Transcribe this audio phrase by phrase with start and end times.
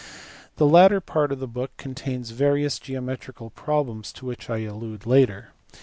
[0.55, 5.49] The latter part of the book contains various geometrical problems to which I allude later.